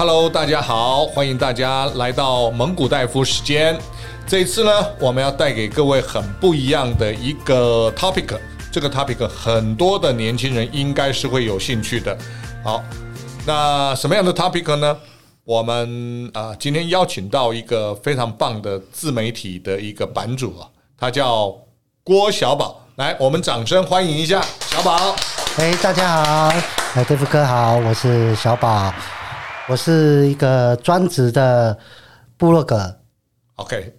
[0.00, 3.78] Hello，大家好，欢迎大家来到蒙古戴夫时间。
[4.26, 8.34] 这一次呢，我们要带给各位很不一样的一个 topic。
[8.72, 12.16] 这个 topic 很多的年轻人应该是会有兴趣的。
[12.64, 12.82] 好，
[13.44, 14.96] 那什么样的 topic 呢？
[15.44, 20.64] 我们啊、今天邀请到一个非常棒的自媒体的一个版主啊，
[20.96, 21.54] 他叫
[22.02, 22.80] 郭小宝。
[22.96, 25.14] 来，我们掌声欢迎一下小宝。
[25.58, 26.54] 哎，大家好，
[26.94, 28.90] 哎，大夫哥好，我是小宝，
[29.70, 31.78] 我是一个专职的
[32.36, 32.92] 部落格。
[33.54, 33.94] OK，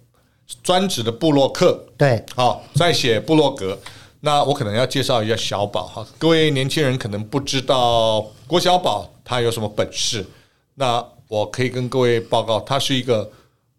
[0.62, 1.86] 专职的部落客。
[1.96, 3.78] 对，好，在写部落格。
[4.20, 10.22] 那我可能要介绍一下小宝哈，各位年轻人可能不知道郭小宝他有什么本事。
[10.74, 13.30] 那我可以跟各位报告，他是一个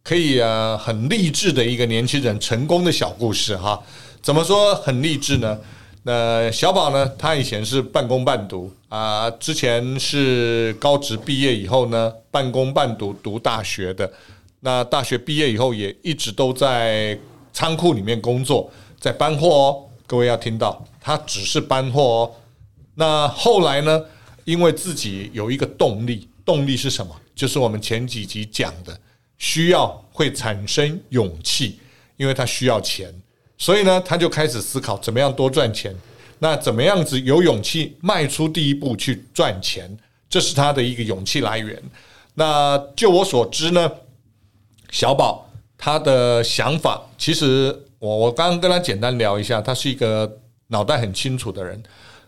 [0.03, 3.79] 可以啊很励志的一个年轻人成功的小故事哈。
[4.23, 5.59] 怎么说很励志呢？
[6.01, 7.07] 那小宝呢？
[7.19, 14.13] 他以前是半工半读啊，之前是高职毕业以后呢，半工半读读大学的。
[14.59, 17.17] 那大学毕业以后也一直都在
[17.51, 18.69] 仓库里面工作，
[18.99, 19.83] 在搬货哦。
[20.05, 22.31] 各位要听到，他只是搬货哦。
[22.93, 23.99] 那后来呢？
[24.45, 27.15] 因为自己有一个动力，动力是什么？
[27.33, 28.95] 就是我们前几集讲的，
[29.39, 31.79] 需要会产生勇气，
[32.15, 33.11] 因为他需要钱。
[33.57, 35.95] 所以呢，他就开始思考怎么样多赚钱。
[36.43, 39.97] 那怎么样子有勇气迈出第一步去赚钱？
[40.29, 41.81] 这是他的一个勇气来源。
[42.33, 43.89] 那就我所知呢，
[44.91, 51.81] 小宝他的想法，其实我我刚刚跟他简单聊一下，他是一个脑袋很清楚的人，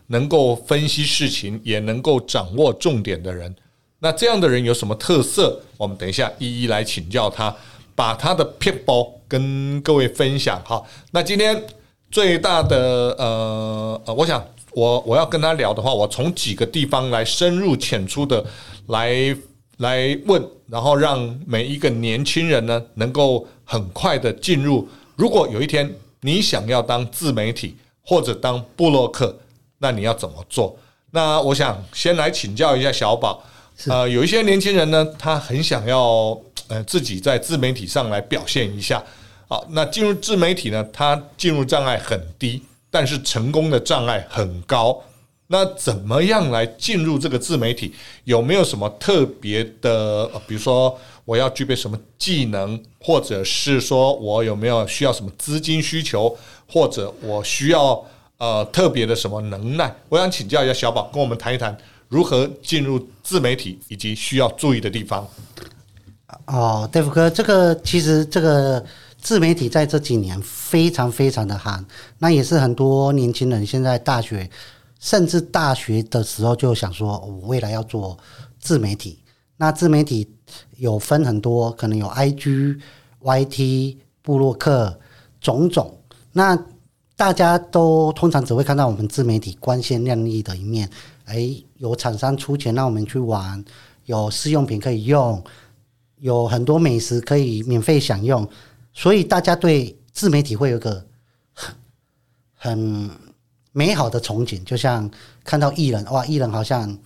[0.06, 3.54] 能够分析事情，也能够掌握重点的人。
[3.98, 5.60] 那这样的人有什么特色？
[5.76, 7.54] 我们等一下一一来请教他。
[7.94, 10.82] 把他的 people 跟各位分享哈。
[11.12, 11.64] 那今天
[12.10, 18.44] 最大的呃呃，我想我我要跟他聊的话，我从几个地方来深入浅出的
[18.86, 19.36] 来
[19.78, 24.88] 来问，然后让每一个年轻人呢能够很快的进入。
[25.16, 29.36] 如果有一天你想要当自媒体或者当布洛克，
[29.78, 30.76] 那你要怎么做？
[31.10, 33.42] 那我想先来请教一下小宝。
[33.86, 36.38] 呃，有一些年轻人呢，他很想要。
[36.68, 39.00] 呃，自己在自媒体上来表现一下，
[39.48, 45.02] 好，那进入自媒体呢，它进入障碍很低，但是成功的障碍很高。
[45.48, 47.94] 那怎么样来进入这个自媒体？
[48.24, 50.26] 有没有什么特别的？
[50.48, 56.36] 比如说我要具备什么技能，或者是说我有没有需要什么资金需求，
[56.68, 58.04] 或者我需要
[58.38, 59.94] 呃特别的什么能耐？
[60.08, 61.78] 我想请教一下小宝，跟我们谈一谈
[62.08, 65.24] 如何进入自媒体以及需要注意的地方。
[66.46, 68.84] 哦，戴夫哥，这个其实这个
[69.26, 71.84] 自媒体在这几年非常非常的夯，
[72.16, 74.48] 那也是很多年轻人现在大学
[75.00, 78.16] 甚至大学的时候就想说，我未来要做
[78.60, 79.18] 自媒体。
[79.56, 80.30] 那自媒体
[80.76, 82.78] 有分很多，可能有 IG、
[83.20, 84.96] YT、布洛克
[85.40, 85.92] 种种。
[86.32, 86.56] 那
[87.16, 90.88] 大家都通常只会看到我们自媒体光鲜亮丽的一面，
[91.24, 93.64] 诶，有厂商出钱让我们去玩，
[94.04, 95.42] 有试用品可以用。
[96.20, 98.48] 有很多美食可以免费享用，
[98.98, 101.06] 所以大家对自媒体会有个
[101.52, 101.74] 很
[102.56, 103.10] 很
[103.72, 105.08] 美好的憧憬，就像
[105.44, 106.98] 看到艺人哇，艺人好像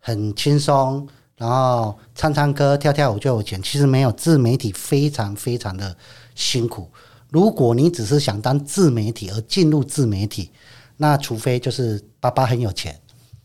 [0.00, 1.06] 很轻松，
[1.36, 3.62] 然后唱唱歌、跳跳舞就有钱。
[3.62, 5.96] 其实没有，自媒体非常非常的
[6.34, 6.90] 辛苦。
[7.30, 10.50] 如果你只是想当自媒体而进入自媒体，
[10.96, 12.98] 那除非就是爸爸很有钱。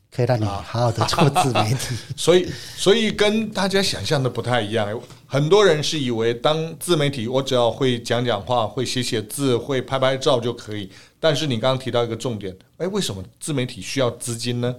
[0.10, 5.00] 可以让你好好的做自媒体， 所以所以跟大家想象的不太一样。
[5.30, 10.90] 很多人是以为当自媒体，我只要会讲讲话、会写写字、会拍拍照就可以。
[11.20, 14.74] 但是你刚刚提到一个重点，哎，为什么自媒体需要资金呢？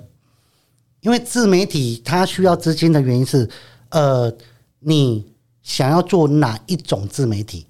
[1.03, 3.49] 因为自媒体它需要资金的原因是，
[3.91, 4.33] 呃，
[4.81, 5.25] 你
[5.63, 7.67] 想要做哪一种自媒体？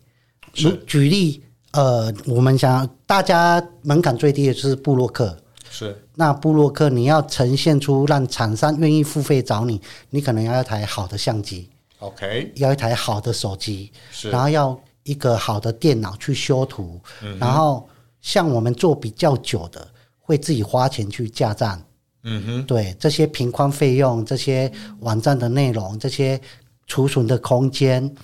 [0.52, 5.36] 举举例，呃，我们想大家门槛最低的就是布洛克。
[5.68, 17.00] 是，那布洛克你要呈现出让厂商愿意付费找你，你可能要一台好的相机，OK，要一台好的手机，是，然后要一个好的电脑去修图，
[17.38, 17.88] 然后
[18.20, 19.86] 像我们做比较久的，
[20.18, 21.82] 会自己花钱去架站，
[22.24, 26.40] 嗯哼，对，这些平宽费用、这些网站的内容、这些
[26.86, 28.14] 储存的空间，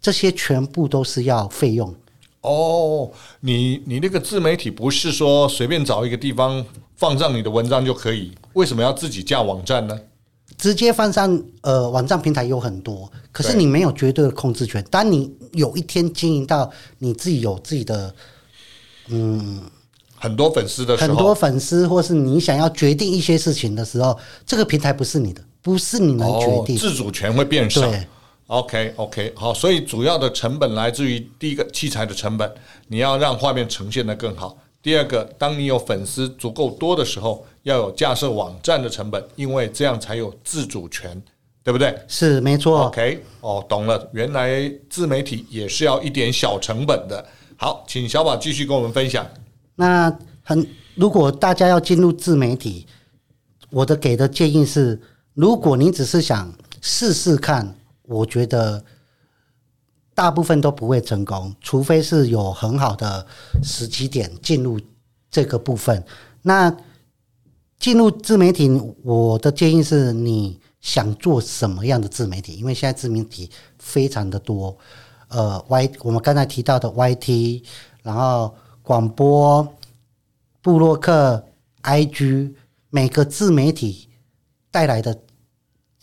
[0.00, 1.94] 这些全部都是要费用。
[2.42, 6.64] 哦，你你那个自媒体不是说随便找一个地方。
[6.94, 10.00] 放上你的文章就可以，为什么要自己架网站呢？
[10.62, 14.80] 直接放上呃，网站平台有很多，可是你没有绝对的控制权。
[14.92, 18.14] 当你有一天经营到你自己有自己的
[19.08, 19.60] 嗯
[20.14, 24.16] 很多粉丝的时候，很多粉丝，或是你想要决定一些事情的时候，
[24.46, 27.92] 这个平台不是你的不是你能决定，哦、自主权会变少。
[28.46, 32.48] OK OK，好，所以主要的成本来自于第一个器材的成本，
[32.86, 34.56] 你要让画面呈现的更好。
[34.80, 41.20] 第二个，当你有粉丝足够多的时候，要有架设网站的成本，因为这样才有自主权，
[41.62, 41.96] 对不对？
[42.08, 42.86] 是没错。
[42.86, 47.24] OK，哦，懂了，原来自媒体也是要一点小成本的。
[47.56, 49.26] 好，请小宝继续跟我们分享。
[49.74, 52.86] 那很，如果大家要进入自媒体，
[53.70, 55.00] 我的给的建议是，
[55.34, 57.74] 如果你只是想试试看。
[58.04, 58.84] 我觉得
[60.12, 63.24] 大部分都不会成功，除非是有很好的
[63.62, 64.78] 时机点进入
[65.30, 66.04] 这个部分。
[66.42, 66.76] 那
[67.82, 68.70] 进入自媒体，
[69.02, 72.54] 我的建议是你想做什么样的自媒体？
[72.54, 73.50] 因为现在自媒体
[73.80, 74.78] 非常的多，
[75.26, 77.64] 呃，Y 我们刚才提到的 YT，
[78.04, 79.66] 然后广播、
[80.62, 81.44] 布洛克、
[81.82, 82.54] IG，
[82.88, 84.08] 每个自媒体
[84.70, 85.14] 带来的。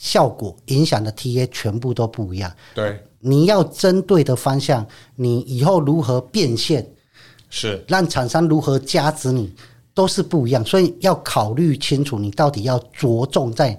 [0.01, 2.49] 效果影响的 TA 全部都不一样。
[2.73, 4.87] 对，你要针对的方向，
[5.17, 6.89] 你以后如何变现，
[7.49, 9.53] 是让厂商如何加持你，
[9.99, 10.65] 都是不一样。
[10.65, 13.77] 所以要考虑清楚，你到底要着重在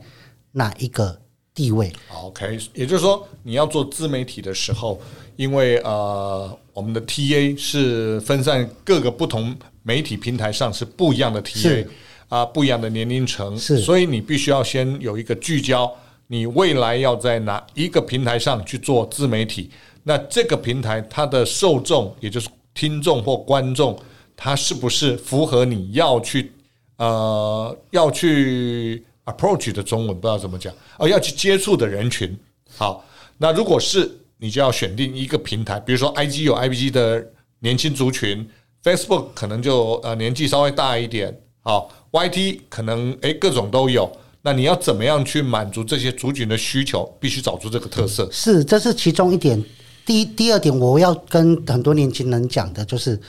[0.53, 1.19] 哪一个
[1.55, 1.91] 地位。
[2.13, 5.01] OK，也就是说，你要做自媒体的时候，
[5.37, 11.87] 因为呃，我们的 TA 是分散各个不同媒体平台上是不一样的 TA
[12.29, 15.91] 啊，不一样的年龄层，是，所以你必须要先有一个聚焦。
[16.27, 19.71] 你未来要在哪一个平台上去做自媒体？
[20.03, 23.99] 那这个平台它的受众，也就是听众或观众，
[24.43, 26.51] 它是不是符合你要去
[26.97, 32.35] 呃要去 approach 的中文不知道怎么讲，哦，要去接触的人群？
[32.75, 33.05] 好，
[33.37, 37.23] 那如果是你就要选定一个平台，比如说 IG 有 I B G 的
[37.59, 38.49] 年轻族群
[38.83, 44.11] ，Facebook 可能就呃年纪稍微大一点，好，YT 可能诶各种都有。
[44.41, 47.05] 那你要怎么样去满足这些族群的需求？
[47.21, 48.27] 必须找出这个特色。
[48.33, 49.63] 是，这是其中一点。
[50.07, 53.21] 第一、第二点，我要跟很多年轻人讲的就是，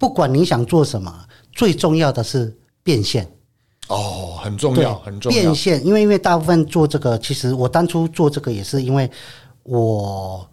[0.00, 1.14] 不管你想做什么，
[1.52, 3.30] 最重要的是变现。
[3.86, 5.40] 哦，很重要，很重要。
[5.40, 9.08] 变现，因为因为大部分做这个，其实我当初做这个也是因为
[9.62, 10.44] 我。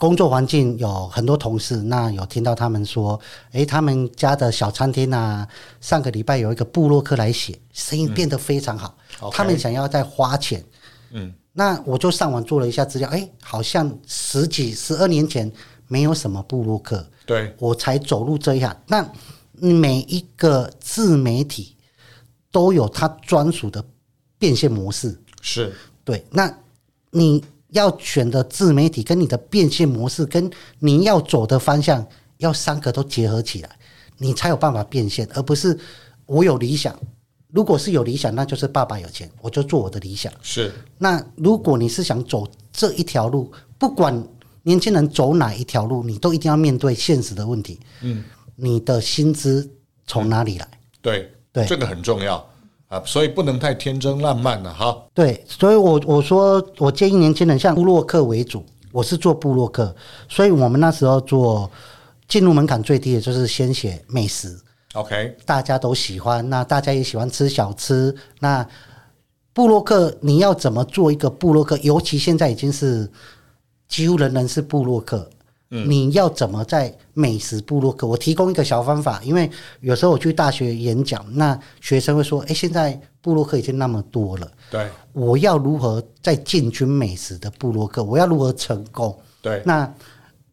[0.00, 3.18] 工作环境有很多同事，那有听到他们说，
[3.50, 5.44] 诶，他们家的小餐厅啊，
[5.80, 8.94] 上个礼拜有一个布洛克来写，生意变得非常好。
[9.32, 10.64] 他们想要再花钱，
[11.10, 15.50] 嗯，那我就上网做了一下资料，诶，好像十几十二年前
[15.88, 18.76] 没有什么布洛克，对，我才走入这一行。
[18.86, 19.10] 那
[19.52, 21.74] 每一个自媒体
[22.52, 23.84] 都有它专属的
[24.38, 25.72] 变现模式，是
[26.04, 26.24] 对。
[26.30, 26.56] 那
[27.10, 27.42] 你。
[27.72, 32.02] 要选的自媒体跟你的变现模式，跟你要走的方向，
[32.38, 33.68] 要三个都结合起来，
[34.16, 35.78] 你才有办法变现，而不是
[36.24, 36.98] 我有理想。
[37.52, 40.32] 如果是有理想，那就是爸爸有钱，我就做我的理想。
[40.40, 40.72] 是。
[40.96, 44.26] 那如果你是想走这一条路，不管
[44.68, 47.80] 年轻人走哪一条路，你都一定要面对现实的问题。
[48.02, 48.22] 嗯。
[48.60, 49.70] 你的薪资
[50.04, 50.68] 从哪里来？
[51.00, 52.44] 对对，这个很重要。
[52.88, 54.96] 啊，所以不能太天真烂漫了哈。
[55.14, 59.94] 对，所以我我说，我建议年轻人像布洛克为主，我是做布洛克，
[60.28, 61.70] 所以我们那时候做
[62.26, 64.58] 进入门槛最低的就是先写美食
[64.94, 68.66] ，OK，大家都喜欢，那大家也喜欢吃小吃，那
[69.52, 71.76] 布洛克你要怎么做一个布洛克？
[71.82, 73.08] 尤其现在已经是
[73.88, 75.28] 几乎人人是部落客。
[75.70, 78.06] 你要怎么在美食部落客？
[78.06, 88.02] 我提供一个小方法，因为有时候我去大学演讲，那学生会说：“诶，现在部落客已经那么多了，对，我要如何在进军美食的部落客？
[88.02, 89.92] 我要如何成功？”对，那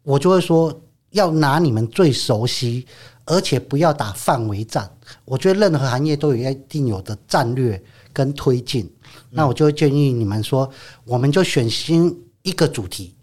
[0.04, 0.78] 我就会说，
[1.12, 2.86] 要拿你们最熟悉，
[3.24, 4.92] 而且不要打范围战。
[5.24, 8.94] 我觉得任何行业都有一定有的战略跟推进，
[9.30, 10.70] 那我就会建议你们说，
[11.06, 13.15] 我们就选新一个主题。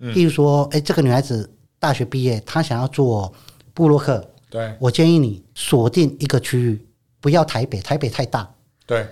[0.00, 3.32] 譬如说，哎、欸，这个女孩子大学毕业，她想要做
[3.74, 4.24] 布洛克。
[4.50, 6.86] 对，我建议你锁定一个区域，
[7.20, 8.48] 不要台北，台北太大。
[8.86, 9.06] 对，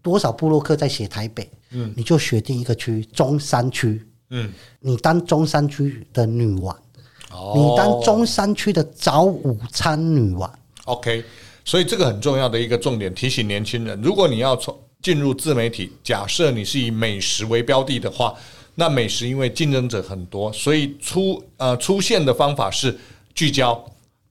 [0.00, 1.50] 多少布洛克在写台北？
[1.70, 4.06] 嗯，你就选定一个区，中山区。
[4.30, 6.76] 嗯，你当中山区的女王。
[7.32, 10.48] 哦，你当中山区的早午餐女王。
[10.84, 11.24] OK，
[11.64, 18.34] 所以这个很重要的一个重点，提醒年轻人：如果你要从进入自媒体，假设你是以美食为标的的话。
[18.78, 22.94] 那美食因为竞争者很多，所以出呃出现的方法是
[23.34, 23.84] 聚焦。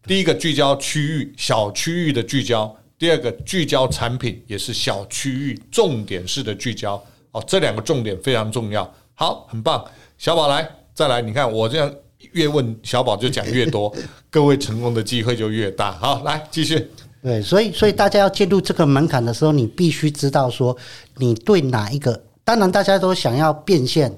[0.05, 7.03] 第一个聚焦区域，小区域的聚焦；第二个聚焦产品，也是小区域重点式的聚焦。
[7.31, 8.87] 哦，这两个重点非常重要。
[9.15, 9.83] 好，很棒，
[10.19, 11.91] 小宝来再来，你看我这样
[12.33, 13.91] 越问小宝就讲越多，
[14.29, 15.91] 各位成功的机会就越大。
[15.93, 16.87] 好，来继续。
[17.23, 20.77] 对，所以所以大家要进入这个门槛的时候，你必须知道说
[21.17, 22.21] 你对哪一个。
[22.45, 24.17] 当然大家都想要变现，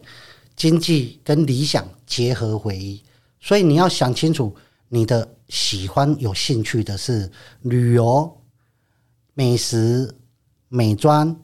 [0.56, 3.02] 经济跟理想结合为一，
[3.40, 4.56] 所以你要想清楚，
[4.90, 7.32] 你的喜欢、有兴趣的是
[7.62, 8.32] 旅游、
[9.34, 10.14] 美食、
[10.68, 11.36] 美妆、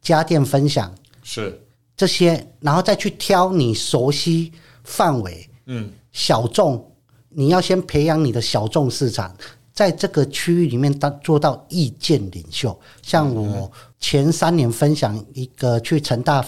[0.00, 1.60] 家电分享，是。
[1.96, 4.52] 这些，然后再去挑你熟悉
[4.84, 6.90] 范围，嗯，小众，
[7.28, 9.36] 你要先培养你的小众市场。
[9.72, 12.78] 在这个区域里面，当做到意见领袖。
[13.02, 13.70] 像我
[14.00, 16.44] 前三年分享一个去成大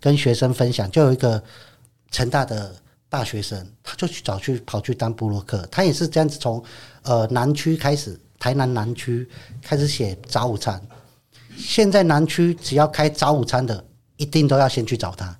[0.00, 1.42] 跟学生分享，就有一个
[2.10, 2.74] 成大的
[3.08, 6.62] 大学生，他就去找去跑去当部落客，他也是这样子从
[7.02, 9.26] 呃南区开始，台南南区
[9.62, 10.80] 开始写早午餐。
[11.56, 13.82] 现在南区只要开早午餐的，
[14.16, 15.34] 一定都要先去找他，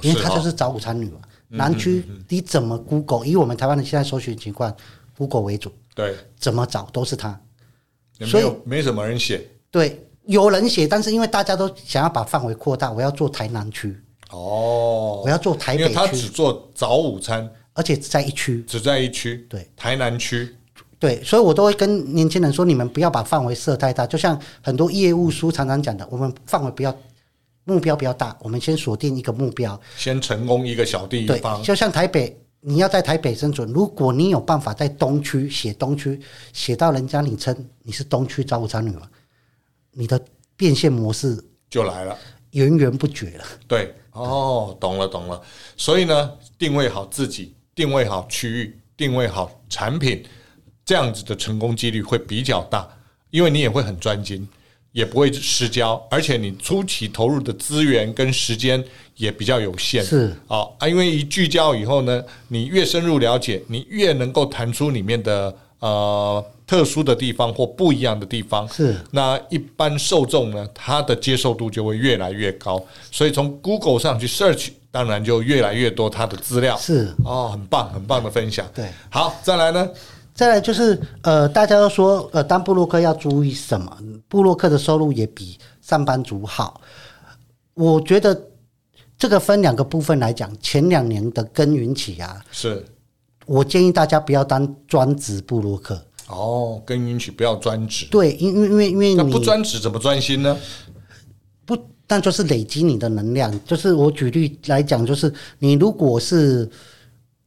[0.00, 1.20] 因为他就是早午餐女嘛。
[1.48, 3.26] 南区你怎么 Google？
[3.26, 4.74] 以我们台湾的现在搜寻情况
[5.16, 5.72] ，Google 为主。
[5.94, 7.38] 对，怎么找都是他，
[8.20, 9.48] 所以没什么人写。
[9.70, 19.44] 对，有人写，但是因为大家都想要把范围扩大，我要做台南区哦，我要做台北区，他只做早午餐，而且只在一区，只在一区。
[19.50, 20.56] 对，台南区。
[21.00, 24.06] 对，所以我都会跟年轻人说，你们不要把范围设太大。
[24.06, 26.96] 就像很多业务书常常讲的，我们范围不要
[27.64, 31.60] 目标不要大，我们先锁定一个目标，先成功一个小地方。
[31.60, 32.36] 对，就像台北。
[32.62, 36.20] 你要在台北生存，如果你有办法在东区写东区，
[36.52, 39.10] 写到人家你称你是东区早午餐女王，
[39.92, 40.20] 你的
[40.56, 42.18] 变现模式就来了，
[42.52, 43.44] 源源不绝了。
[43.66, 45.40] 对，哦，懂了懂了。
[45.76, 50.24] 所以呢，定位好自己，定位好区域，定位好产品，
[50.84, 52.88] 这样子的成功几率会比较大，
[53.30, 54.48] 因为你也会很专精。
[54.92, 60.04] 也不会失焦，而且你初期投入的资源跟时间也比较有限。
[60.04, 68.68] 是啊，因为一聚焦以后呢，你越深入了解，你越能够谈出里面的呃特殊的地方或不一样的地方。
[68.68, 72.80] 是，那一般受众呢，他的接受度就会越来越高。
[73.10, 76.76] 所以从 Google 上去 search，当然就越来越多他的资料。
[76.76, 78.64] 是哦，很棒，很棒的分享。
[78.72, 79.90] 对，好，再来呢。
[80.32, 83.98] 再来就是，呃，大家都说，呃，当布洛克要注意什么？
[84.28, 86.80] 布洛克的收入也比上班族好。
[87.74, 88.40] 我觉得
[89.18, 92.86] 这个分两个部分来讲，前两年的耕耘期啊，是
[93.44, 96.00] 我建议大家不要当专职部落客。
[96.30, 98.06] 哦，耕耘期不要专职。
[98.10, 100.56] 对，因因为因为那不专职怎么专心呢？
[101.66, 103.52] 不，但就是累积你的能量。
[103.64, 106.70] 就是我举例来讲，就是你如果是。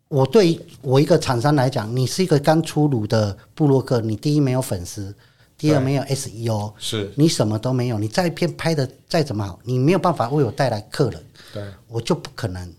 [0.09, 5.11] 我对我一个厂商来讲，你是一个刚出炉的部落客，你第一没有粉丝，
[5.57, 11.19] 第二没有 SEO，是你什么都没有，你再片拍的再怎么好，你没有办法为我带来客人，
[11.51, 12.71] 对，我就不可能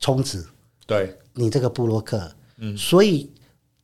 [0.00, 0.42] 充值，
[0.86, 3.28] 对，你这个布洛克，嗯，所以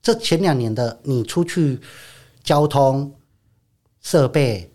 [0.04, 1.80] 这前两年的你出去
[2.44, 3.10] 交通
[4.02, 4.70] 设备、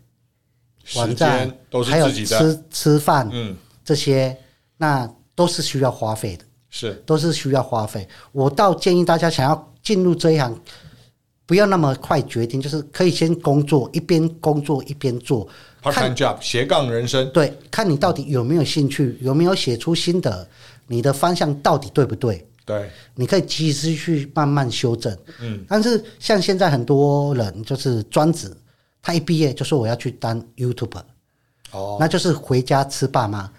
[0.95, 3.55] 网站都是自己的，还有吃吃饭，嗯，
[3.85, 4.35] 这些
[4.75, 6.43] 那都是需要花费的。
[6.71, 8.07] 是，都是需要花费。
[8.31, 10.59] 我倒建议大家想要进入这一行，
[11.45, 15.47] 不要那么快决定，就是可以先工作，一边工作一边做。
[15.83, 17.31] Part-time job，斜杠人生。
[17.31, 20.47] 对，看你到底有没有兴趣，有没有写出心得，
[20.87, 22.48] 你的方向到底对不对？
[22.69, 25.17] 对，你可以及时去慢慢修正。
[25.41, 28.55] 嗯，但是像现在很多人就是专职，
[29.01, 31.01] 他一毕业就说我要去当 YouTuber。
[31.71, 33.51] 哦，那就是回家吃爸妈，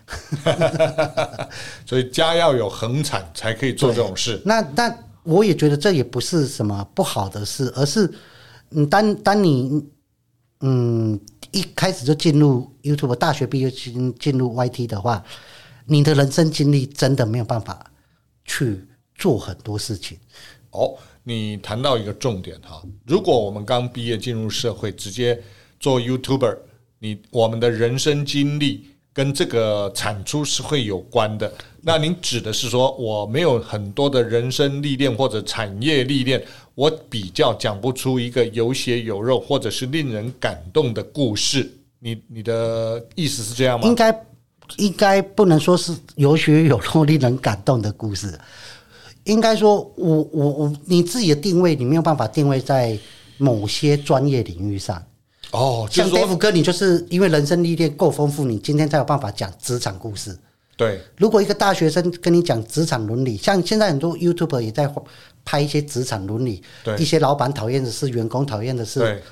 [1.84, 4.40] 所以家要有恒产才可以做这种事。
[4.44, 8.08] 那那我也觉得这也不是什么不好的事，而是
[8.68, 9.84] 你，当当你
[10.60, 11.18] 嗯
[11.50, 15.24] 一开始就进入 YouTube，大学毕业进进入 YT 的话，
[15.86, 17.84] 你的人生经历真的没有办法
[18.44, 18.84] 去
[19.20, 20.18] 做很多事情。
[20.72, 25.40] 哦，你谈到一个重点哈，如果我们刚毕业进入社会，直接
[25.78, 26.56] 做 YouTuber。
[27.02, 31.50] 你我们的人生经历跟这个产出是会有关的。
[31.80, 41.72] 那您指的是说，我没有很多的人生历练或者产业历练，我比较讲不出一个有血有肉或者是令人感动的故事。
[41.98, 43.86] 你你的意思是这样吗？
[43.88, 44.26] 应该
[44.76, 48.38] 应该不能说是有血有肉令人感动的故事。
[49.30, 52.98] 应该说我我我你自己的定位，你没有办法定位在
[53.38, 55.00] 某些专业领域上。
[55.52, 60.36] 哦，像 Dave 哥，你就是因为人生历练够丰富，你今天才有办法讲职场故事。
[60.76, 64.92] 对，如果一个大学生跟你讲职场伦理，像现在很多 YouTuber 也在
[65.44, 66.62] 拍一些职场伦理，
[66.98, 69.22] 一些老板讨厌的事，员工讨厌的事，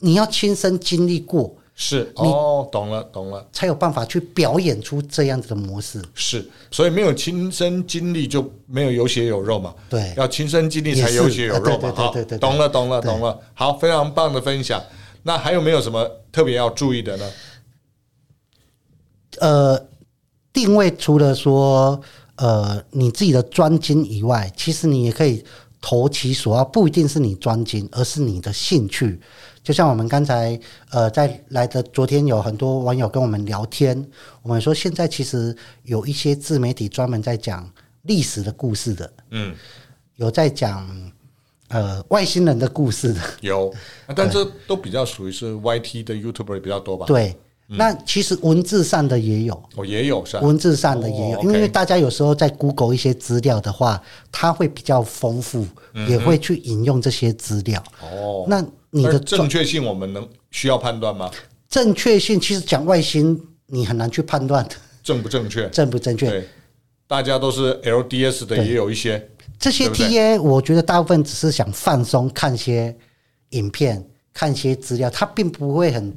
[0.00, 6.04] 你要亲身经历过，是哦，懂了，懂了，才有办法去表演出这样子的模式。
[6.14, 9.74] 是，所以没有亲身经历就没有有血有肉嘛。
[9.88, 11.90] 对，要亲身经历才有血有肉嘛。
[11.96, 13.40] 好，对对对，懂了，懂了，懂了。
[13.54, 14.78] 好，非常棒的分享。
[15.22, 17.30] 那还有没有什么特别要注意的呢？
[19.38, 19.86] 呃，
[20.52, 21.98] 定位除了说
[22.36, 25.42] 呃你自己的专精以外，其实你也可以
[25.80, 29.18] 投其所好，不一定是你专精，而是你的兴趣。
[29.70, 30.58] 就像我们刚才
[30.90, 34.04] 呃在来的昨天有很多网友跟我们聊天，
[34.42, 37.70] 我们说现在其实有一些自媒体专门在讲
[38.02, 39.54] 历史的故事的，嗯，
[40.16, 41.12] 有在讲
[41.68, 43.72] 呃外星人的故事的，有，
[44.16, 47.06] 但这都比较属于是 YT 的 YouTuber 比较多吧？
[47.06, 47.36] 对。
[47.72, 50.42] 那其实文字上的也有，哦，也有是吧？
[50.42, 55.64] 文字上的也有，因为大家有时候在 Google 一些资料的话，它会比较丰富，
[56.08, 57.80] 也会去引用这些资料。
[58.02, 61.30] 哦，那你的正确性我们能需要判断吗？
[61.68, 64.66] 正确性其实讲外星，你很难去判断
[65.04, 66.28] 正不正确，正不正确？
[66.28, 66.48] 对，
[67.06, 72.96] 大家都是 LDS 的，也有一些这些 TA，我觉得大部分只是想放松，看些
[73.50, 76.12] 影片，看些资料，他并不会很。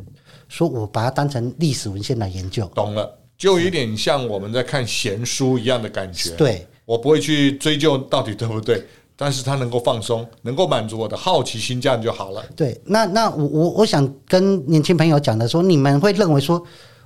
[0.53, 6.29] 说我把它当成历史文献来研究，懂了，就有点像我们在看闲书一样的感觉。
[6.36, 12.45] 对，我不会去追究到底对不对，但是它能够放松，能够满足我的好奇心，这样就好了。
[12.55, 16.63] 对，那那我我我想跟年轻朋友讲的说，你们会认为说，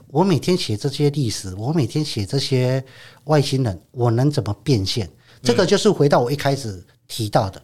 [0.08, 2.84] 我每天写这些历史，我每天写这些
[3.24, 5.10] 外星人，我能怎么变现？
[5.42, 7.62] 这个就是回到我一开始提到的，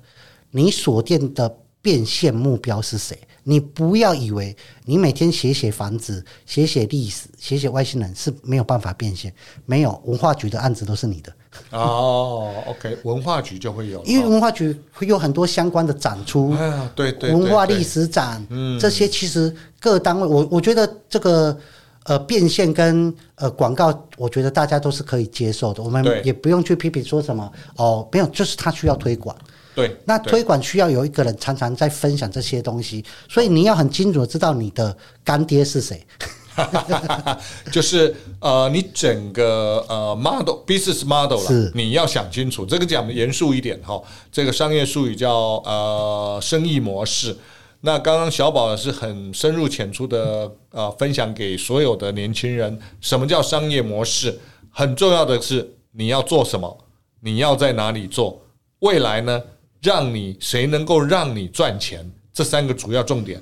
[0.50, 3.20] 你锁定的变现目标是谁？
[3.44, 9.34] 你不要以为你每天写写房子、写写历史、写写外星人是没有办法变现。
[9.66, 11.34] 没有，文化局的案子都是你的。
[11.72, 16.52] 哦，OK， 文化局就会有，因为文化局会有很多相关的展出。
[16.54, 21.56] 哎对，对对，文化历史展，嗯，这些其实各单位，我我觉得这个
[22.06, 25.84] 呃变现跟呃广告，我觉得大家都是可以接受的。
[25.84, 29.36] 我们也不用去批评说什么哦，没有，就是他需要推广。
[29.76, 36.06] 对，那推广需要有一个人常常在分享这些东西，所以你要很清楚的知道你的干爹是谁。
[37.72, 42.64] 就是呃，你整个呃 model business model 了，你要想清楚。
[42.64, 44.00] 这个讲的严肃一点哈，
[44.32, 45.32] 这个商业术语叫
[45.66, 47.36] 呃生意模式。
[47.82, 54.40] 那刚刚小宝是很深入浅出的呃分享给所有的年轻人，什么叫商业模式？
[54.70, 56.86] 很重要的是你要做什么，
[57.22, 58.40] 你要在哪里做，
[58.80, 59.42] 未来呢？
[59.84, 62.10] 让你谁能够让你赚钱？
[62.34, 63.40] 这三个主要重点，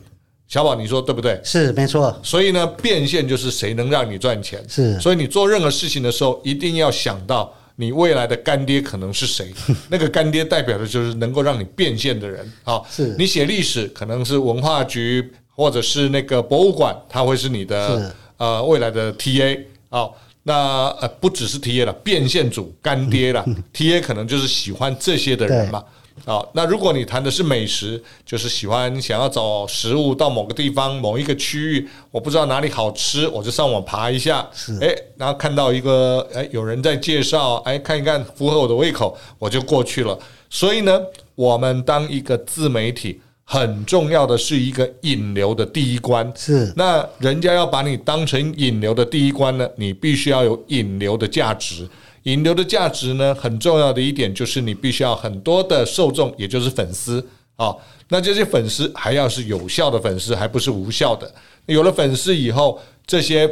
[0.48, 1.40] 小宝你说对不对？
[1.44, 2.14] 是没错。
[2.24, 4.62] 所以呢，变现就是谁能让你赚钱。
[4.68, 5.00] 是。
[5.00, 9.54] 所以你做任何事情的时候，一定要想到你未来的干爹可能是谁。
[9.88, 12.52] 那个干爹代表的就是能够让你变现的人。
[12.64, 19.58] 好，是你写历史可能是文化局或者是那个博物馆，他会是你的呃未来的 TA。
[19.90, 25.82] 好，那呃不只是 TA 了，变现组干爹了， TA 可能就是喜欢这些的人嘛。
[26.24, 40.18] 好，那如果你谈的是美食，就是喜欢想要找食物到某个地方、某一个区域，我不知道哪里好吃，我就上网爬一下，是哎，然后看到一个哎有人在介绍，哎看一看符合我的胃口，我就过去了。
[40.50, 41.02] 所以呢，
[41.34, 46.32] 我们当一个自媒体，很重要的是一个引流的第一关。
[46.36, 51.90] 是，那人家要把你当成引流的第一关呢，你必须要有引流的价值。
[52.24, 57.76] 引流的价值呢，很重要的一点就是你必须要很多的受众，也就是粉丝啊。
[58.10, 61.34] 那这些粉丝还要是有效的粉丝，还不是无效的。
[61.66, 63.48] 有了粉丝以后，这些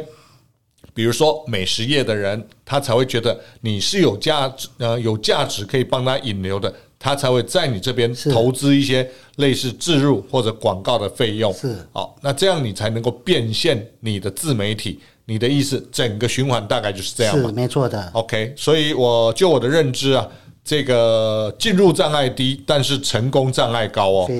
[0.92, 11.52] 比如说美食业的人，他才会觉得你是有价值，呃，有价值可以帮他引流的，他才会在你这边投资一些类似置入或者广告的费用。
[11.54, 15.00] 是，好，那这样你才能够变现你的自媒体。
[15.30, 17.48] 你的意思，整个循环大概就是这样吗？
[17.48, 18.10] 是没错的。
[18.14, 20.28] OK，所以我就我的认知啊，
[20.64, 24.30] 这个进入障碍低，但是成功障碍高哦，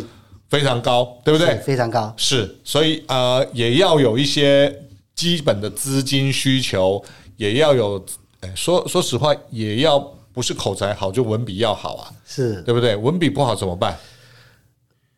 [0.48, 1.54] 非，常高，对不对？
[1.58, 2.12] 非常高。
[2.16, 4.82] 是，所以呃，也要有一些
[5.14, 7.00] 基本的资金需求，
[7.36, 8.04] 也要有，
[8.40, 9.96] 哎，说说实话，也要
[10.32, 12.96] 不是口才好就文笔要好啊，是对不对？
[12.96, 13.96] 文笔不好怎么办？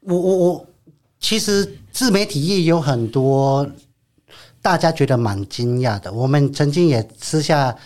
[0.01, 0.67] 我我我，
[1.19, 3.67] 其实自媒体业有很多。
[4.63, 6.11] 大家觉得蛮惊讶的。
[6.13, 7.77] 我们曾经也私下，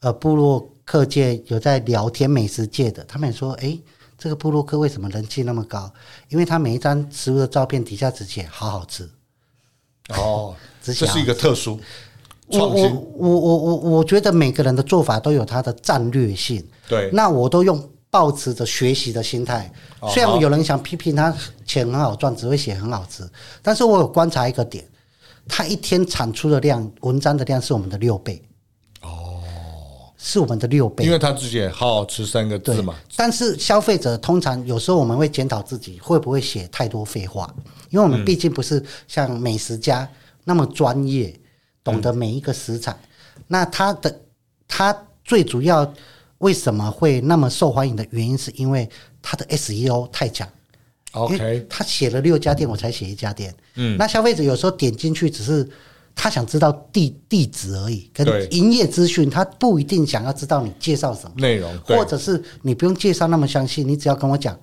[0.00, 3.82] 呃，部落客界有在聊天，美食界的，他们也说，哎、欸，
[4.18, 5.90] 这个部落客为什么人气那么高？
[6.28, 9.08] 因为他每一张食物的照片底下只写“好好吃”。
[10.14, 11.80] 哦，这是一个特殊
[12.50, 12.94] 创新。
[12.94, 16.62] 我我我我我觉得每个人的做法都有他的战略性。
[16.86, 19.72] 对，那我都用抱持着学习的心态。
[20.12, 23.28] 虽然有人想批评他钱很好赚，只会写很好吃，
[23.62, 24.84] 但是我有观察一个点。
[25.48, 28.42] 他一天产出的量，文章的量是我们的六倍，
[29.02, 29.42] 哦，
[30.16, 32.94] 是我们的六倍，因为他自己也好好吃三个字嘛。
[33.14, 37.54] 但是消费者通常有时候我们会检讨自己会不会写太多废话，
[37.90, 40.08] 因为我们毕竟不是像美食家
[40.44, 41.34] 那么专业，
[41.84, 42.96] 懂得每一个食材。
[43.46, 44.20] 那他的
[44.66, 45.94] 它最主要
[46.38, 48.88] 为什么会那么受欢迎的原因，是因为
[49.22, 50.48] 它的 SEO 太强。
[51.12, 53.54] OK，他写了六家店，我才写一家店。
[53.76, 55.66] 嗯，那消费者有时候点进去，只是
[56.14, 64.58] 他想知道地地址而已，跟营业资讯，他不一定想要知道你介绍什么内容，或者是你不用介绍那么详细，你只要跟我讲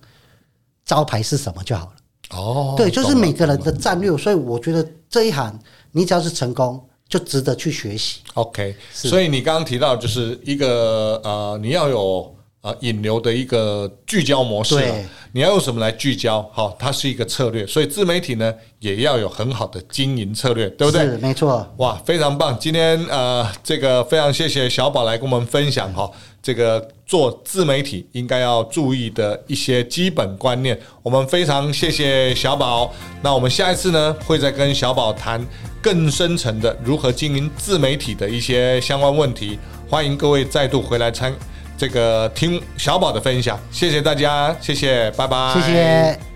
[0.86, 1.94] 招牌是什么就好了。
[2.38, 5.58] 哦，对，就是每个人的战略，所以我觉得这一行
[5.92, 6.80] 你只要是成功，
[7.10, 8.20] 就值得去学习。
[8.36, 12.36] OK，所以你刚刚提到就是一个呃，你要有。
[12.64, 16.42] 啊，引流的一个聚焦模式，对，你要用什么来聚焦？
[16.54, 21.02] 好，它是一个策略，所以自媒体呢也要有很好的经营策略，对不对？
[21.02, 21.68] 是，没错。
[21.80, 22.58] 哇，非常棒！
[22.58, 26.10] 今天呃，这个非常谢谢小宝来跟我们分享哈，
[26.42, 30.80] 这个做自媒体应该要注意的一些基本观念。
[31.02, 35.46] 我们非常谢谢小宝，那我们下一次呢会再跟小宝谈
[35.82, 39.60] 更深层的如何经营自媒体的一些相关问题。
[39.90, 41.36] 欢迎各位再度回来参。
[41.78, 46.33] 这个听小宝的分享，谢谢大家，谢谢，拜拜，谢谢。